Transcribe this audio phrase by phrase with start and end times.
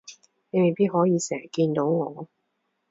[0.49, 2.27] 你未必可以成日見到我